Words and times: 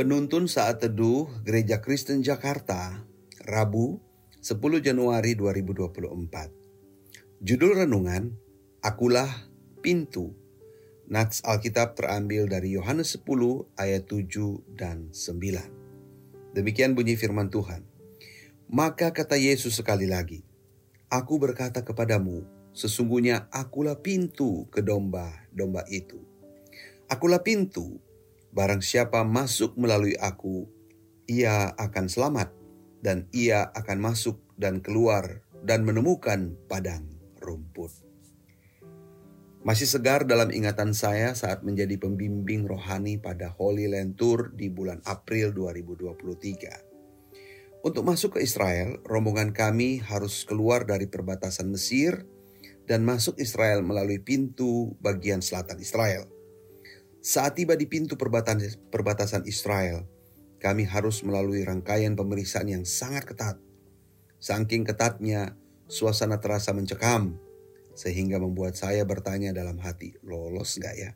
Penuntun 0.00 0.48
Saat 0.48 0.80
Teduh 0.80 1.28
Gereja 1.44 1.84
Kristen 1.84 2.24
Jakarta, 2.24 3.04
Rabu 3.44 4.00
10 4.40 4.56
Januari 4.80 5.36
2024. 5.36 7.44
Judul 7.44 7.76
Renungan, 7.76 8.32
Akulah 8.80 9.28
Pintu. 9.84 10.32
Nats 11.04 11.44
Alkitab 11.44 12.00
terambil 12.00 12.48
dari 12.48 12.80
Yohanes 12.80 13.12
10 13.12 13.28
ayat 13.76 14.08
7 14.08 14.64
dan 14.72 15.12
9. 15.12 16.56
Demikian 16.56 16.96
bunyi 16.96 17.20
firman 17.20 17.52
Tuhan. 17.52 17.84
Maka 18.72 19.12
kata 19.12 19.36
Yesus 19.36 19.76
sekali 19.76 20.08
lagi, 20.08 20.40
Aku 21.12 21.36
berkata 21.36 21.84
kepadamu, 21.84 22.48
sesungguhnya 22.72 23.52
akulah 23.52 24.00
pintu 24.00 24.64
ke 24.72 24.80
domba-domba 24.80 25.84
itu. 25.92 26.24
Akulah 27.04 27.44
pintu, 27.44 28.00
barang 28.50 28.82
siapa 28.82 29.22
masuk 29.22 29.78
melalui 29.78 30.18
aku, 30.18 30.66
ia 31.30 31.70
akan 31.78 32.10
selamat, 32.10 32.50
dan 33.00 33.30
ia 33.30 33.70
akan 33.72 33.98
masuk 34.02 34.42
dan 34.58 34.82
keluar 34.82 35.46
dan 35.62 35.86
menemukan 35.86 36.58
padang 36.66 37.06
rumput. 37.40 38.10
Masih 39.60 39.84
segar 39.84 40.24
dalam 40.24 40.48
ingatan 40.48 40.96
saya 40.96 41.36
saat 41.36 41.60
menjadi 41.60 42.00
pembimbing 42.00 42.64
rohani 42.64 43.20
pada 43.20 43.52
Holy 43.52 43.92
Land 43.92 44.16
Tour 44.16 44.56
di 44.56 44.72
bulan 44.72 45.04
April 45.04 45.52
2023. 45.52 47.84
Untuk 47.84 48.04
masuk 48.04 48.36
ke 48.36 48.44
Israel, 48.44 49.00
rombongan 49.04 49.52
kami 49.52 50.00
harus 50.00 50.48
keluar 50.48 50.88
dari 50.88 51.08
perbatasan 51.08 51.68
Mesir 51.68 52.24
dan 52.88 53.04
masuk 53.04 53.36
Israel 53.36 53.84
melalui 53.84 54.20
pintu 54.20 54.96
bagian 55.00 55.44
selatan 55.44 55.80
Israel. 55.80 56.39
Saat 57.20 57.60
tiba 57.60 57.76
di 57.76 57.84
pintu 57.84 58.16
perbatasan 58.16 59.44
Israel, 59.44 60.08
kami 60.56 60.88
harus 60.88 61.20
melalui 61.20 61.64
rangkaian 61.64 62.16
pemeriksaan 62.16 62.68
yang 62.68 62.84
sangat 62.88 63.28
ketat. 63.28 63.56
Saking 64.40 64.88
ketatnya, 64.88 65.56
suasana 65.84 66.40
terasa 66.40 66.72
mencekam, 66.72 67.36
sehingga 67.92 68.40
membuat 68.40 68.80
saya 68.80 69.04
bertanya 69.04 69.52
dalam 69.52 69.76
hati, 69.84 70.16
lolos 70.24 70.80
gak 70.80 70.96
ya? 70.96 71.12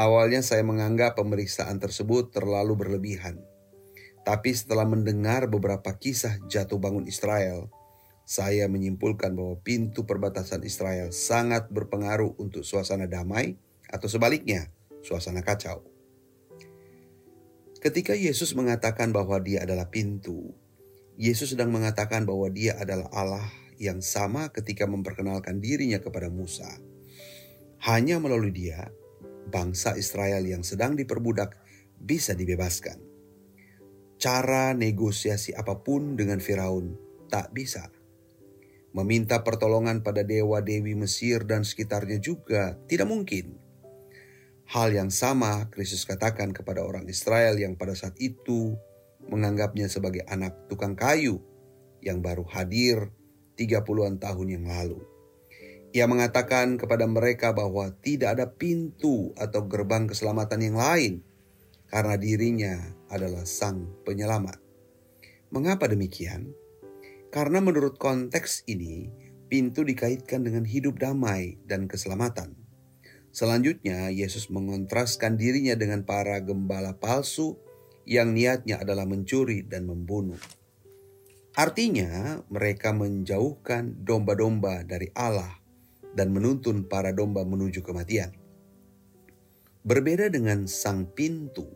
Awalnya 0.00 0.40
saya 0.40 0.64
menganggap 0.64 1.20
pemeriksaan 1.20 1.76
tersebut 1.76 2.32
terlalu 2.32 2.72
berlebihan 2.72 3.36
tapi 4.22 4.54
setelah 4.54 4.86
mendengar 4.86 5.50
beberapa 5.50 5.98
kisah 5.98 6.38
jatuh 6.46 6.78
bangun 6.78 7.10
Israel, 7.10 7.66
saya 8.22 8.70
menyimpulkan 8.70 9.34
bahwa 9.34 9.58
pintu 9.66 10.06
perbatasan 10.06 10.62
Israel 10.62 11.10
sangat 11.10 11.66
berpengaruh 11.74 12.38
untuk 12.38 12.62
suasana 12.62 13.10
damai 13.10 13.58
atau 13.90 14.06
sebaliknya, 14.06 14.70
suasana 15.02 15.42
kacau. 15.44 15.84
Ketika 17.82 18.14
Yesus 18.14 18.54
mengatakan 18.54 19.10
bahwa 19.10 19.42
dia 19.42 19.66
adalah 19.66 19.90
pintu, 19.90 20.54
Yesus 21.18 21.52
sedang 21.52 21.74
mengatakan 21.74 22.24
bahwa 22.24 22.46
dia 22.48 22.78
adalah 22.78 23.10
Allah 23.10 23.46
yang 23.76 23.98
sama 23.98 24.54
ketika 24.54 24.86
memperkenalkan 24.86 25.58
dirinya 25.58 25.98
kepada 25.98 26.30
Musa. 26.30 26.70
Hanya 27.82 28.22
melalui 28.22 28.54
dia, 28.54 28.94
bangsa 29.50 29.98
Israel 29.98 30.46
yang 30.46 30.62
sedang 30.62 30.94
diperbudak 30.94 31.58
bisa 31.98 32.38
dibebaskan 32.38 33.12
cara 34.22 34.70
negosiasi 34.70 35.50
apa 35.50 35.82
pun 35.82 36.14
dengan 36.14 36.38
Firaun 36.38 36.94
tak 37.26 37.50
bisa. 37.50 37.90
Meminta 38.94 39.42
pertolongan 39.42 40.06
pada 40.06 40.22
dewa-dewi 40.22 40.94
Mesir 40.94 41.42
dan 41.42 41.66
sekitarnya 41.66 42.22
juga 42.22 42.78
tidak 42.86 43.10
mungkin. 43.10 43.58
Hal 44.70 44.94
yang 44.94 45.10
sama 45.10 45.66
Kristus 45.72 46.06
katakan 46.06 46.54
kepada 46.54 46.86
orang 46.86 47.08
Israel 47.10 47.58
yang 47.58 47.74
pada 47.74 47.98
saat 47.98 48.14
itu 48.22 48.78
menganggapnya 49.26 49.90
sebagai 49.90 50.22
anak 50.26 50.70
tukang 50.70 50.94
kayu 50.94 51.42
yang 52.02 52.22
baru 52.22 52.46
hadir 52.46 53.10
30-an 53.58 54.18
tahun 54.18 54.48
yang 54.48 54.64
lalu. 54.66 55.02
Ia 55.92 56.08
mengatakan 56.08 56.80
kepada 56.80 57.04
mereka 57.04 57.52
bahwa 57.52 57.92
tidak 58.00 58.40
ada 58.40 58.46
pintu 58.48 59.36
atau 59.36 59.68
gerbang 59.68 60.08
keselamatan 60.08 60.60
yang 60.64 60.76
lain 60.80 61.12
karena 61.92 62.16
dirinya 62.16 62.74
adalah 63.12 63.44
sang 63.44 63.92
penyelamat. 64.08 64.56
Mengapa 65.52 65.84
demikian? 65.92 66.56
Karena 67.28 67.60
menurut 67.60 68.00
konteks 68.00 68.64
ini, 68.64 69.12
pintu 69.52 69.84
dikaitkan 69.84 70.48
dengan 70.48 70.64
hidup 70.64 70.96
damai 70.96 71.60
dan 71.68 71.84
keselamatan. 71.84 72.61
Selanjutnya, 73.32 74.12
Yesus 74.12 74.52
mengontraskan 74.52 75.40
dirinya 75.40 75.72
dengan 75.72 76.04
para 76.04 76.36
gembala 76.44 76.92
palsu 77.00 77.56
yang 78.04 78.36
niatnya 78.36 78.84
adalah 78.84 79.08
mencuri 79.08 79.64
dan 79.64 79.88
membunuh. 79.88 80.36
Artinya, 81.56 82.44
mereka 82.52 82.92
menjauhkan 82.92 84.04
domba-domba 84.04 84.84
dari 84.84 85.08
Allah 85.16 85.48
dan 86.12 86.28
menuntun 86.36 86.84
para 86.84 87.08
domba 87.16 87.40
menuju 87.48 87.80
kematian. 87.80 88.36
Berbeda 89.80 90.28
dengan 90.28 90.68
sang 90.68 91.08
pintu, 91.08 91.72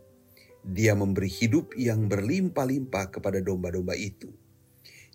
dia 0.61 0.93
memberi 0.93 1.25
hidup 1.25 1.73
yang 1.73 2.05
berlimpah-limpah 2.05 3.09
kepada 3.09 3.41
domba-domba 3.41 3.97
itu. 3.97 4.29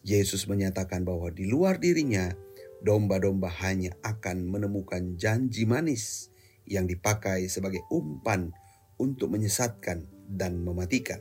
Yesus 0.02 0.50
menyatakan 0.50 1.06
bahwa 1.06 1.30
di 1.30 1.46
luar 1.46 1.78
dirinya, 1.78 2.34
domba-domba 2.82 3.46
hanya 3.62 3.94
akan 4.02 4.42
menemukan 4.42 5.14
janji 5.14 5.62
manis 5.62 6.31
yang 6.66 6.86
dipakai 6.86 7.46
sebagai 7.50 7.82
umpan 7.90 8.52
untuk 9.00 9.34
menyesatkan 9.34 10.06
dan 10.28 10.62
mematikan. 10.62 11.20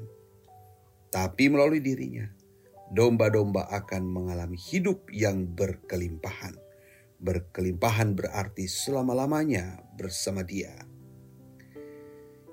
Tapi 1.11 1.51
melalui 1.51 1.83
dirinya, 1.83 2.23
domba-domba 2.91 3.67
akan 3.67 4.03
mengalami 4.07 4.55
hidup 4.55 5.11
yang 5.11 5.47
berkelimpahan. 5.51 6.55
Berkelimpahan 7.21 8.15
berarti 8.17 8.65
selama-lamanya 8.65 9.83
bersama 9.93 10.41
Dia. 10.41 10.73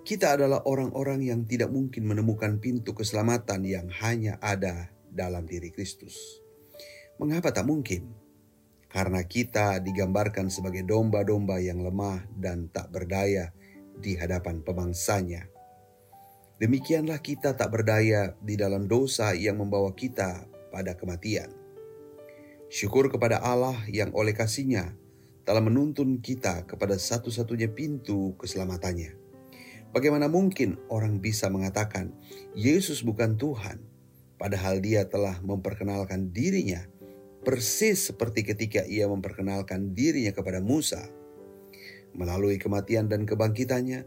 Kita 0.02 0.40
adalah 0.40 0.64
orang-orang 0.64 1.20
yang 1.20 1.44
tidak 1.44 1.68
mungkin 1.68 2.08
menemukan 2.08 2.56
pintu 2.58 2.96
keselamatan 2.96 3.60
yang 3.68 3.86
hanya 4.00 4.40
ada 4.40 4.88
dalam 5.12 5.44
diri 5.44 5.68
Kristus. 5.68 6.40
Mengapa 7.20 7.52
tak 7.52 7.68
mungkin? 7.68 8.27
Karena 8.88 9.20
kita 9.24 9.84
digambarkan 9.84 10.48
sebagai 10.48 10.82
domba-domba 10.84 11.60
yang 11.60 11.84
lemah 11.84 12.24
dan 12.32 12.72
tak 12.72 12.88
berdaya 12.88 13.52
di 14.00 14.16
hadapan 14.16 14.64
pemangsanya. 14.64 15.44
Demikianlah 16.58 17.20
kita 17.20 17.54
tak 17.54 17.70
berdaya 17.70 18.34
di 18.40 18.58
dalam 18.58 18.88
dosa 18.88 19.36
yang 19.36 19.60
membawa 19.60 19.92
kita 19.92 20.48
pada 20.72 20.96
kematian. 20.96 21.52
Syukur 22.72 23.12
kepada 23.12 23.44
Allah 23.44 23.76
yang 23.88 24.10
oleh 24.16 24.32
kasihnya 24.32 24.96
telah 25.44 25.62
menuntun 25.62 26.20
kita 26.20 26.64
kepada 26.68 26.98
satu-satunya 26.98 27.72
pintu 27.72 28.36
keselamatannya 28.36 29.28
Bagaimana 29.88 30.28
mungkin 30.28 30.76
orang 30.92 31.16
bisa 31.16 31.48
mengatakan 31.48 32.12
Yesus 32.52 33.00
bukan 33.00 33.40
Tuhan, 33.40 33.80
padahal 34.36 34.84
Dia 34.84 35.08
telah 35.08 35.40
memperkenalkan 35.40 36.28
dirinya 36.28 36.84
persis 37.48 38.12
seperti 38.12 38.44
ketika 38.44 38.84
Ia 38.84 39.08
memperkenalkan 39.08 39.96
dirinya 39.96 40.36
kepada 40.36 40.60
Musa. 40.60 41.00
Melalui 42.12 42.60
kematian 42.60 43.08
dan 43.08 43.24
kebangkitannya, 43.24 44.04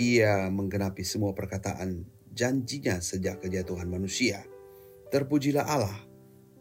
Ia 0.00 0.48
menggenapi 0.48 1.04
semua 1.04 1.36
perkataan 1.36 2.08
janjinya 2.32 2.96
sejak 3.04 3.44
kejatuhan 3.44 3.92
manusia. 3.92 4.40
Terpujilah 5.12 5.68
Allah, 5.68 6.00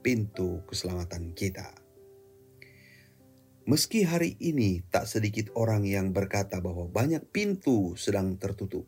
pintu 0.04 0.68
keselamatan 0.68 1.32
kita. 1.32 1.72
Meski 3.64 4.04
hari 4.04 4.36
ini 4.44 4.84
tak 4.92 5.08
sedikit 5.08 5.56
orang 5.56 5.88
yang 5.88 6.12
berkata 6.12 6.60
bahwa 6.60 6.92
banyak 6.92 7.24
pintu 7.32 7.96
sedang 7.96 8.36
tertutup, 8.36 8.84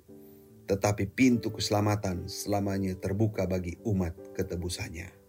tetapi 0.67 1.07
pintu 1.07 1.55
keselamatan 1.55 2.27
selamanya 2.27 2.99
terbuka 2.99 3.47
bagi 3.47 3.79
umat 3.87 4.35
ketebusannya. 4.35 5.28